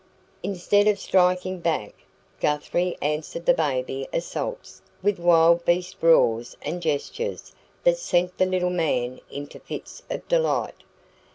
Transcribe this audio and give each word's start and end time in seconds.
Instead 0.41 0.87
of 0.87 0.97
striking 0.97 1.59
back, 1.59 1.93
Guthrie 2.39 2.97
answered 3.03 3.45
the 3.45 3.53
baby 3.53 4.07
assaults 4.11 4.81
with 5.03 5.19
wild 5.19 5.63
beast 5.63 5.95
roars 6.01 6.57
and 6.63 6.81
gestures 6.81 7.53
that 7.83 7.97
sent 7.97 8.35
the 8.39 8.47
little 8.47 8.71
man 8.71 9.21
into 9.29 9.59
fits 9.59 10.01
of 10.09 10.27
delight. 10.27 10.83